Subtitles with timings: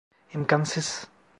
[0.33, 1.07] İmkansız!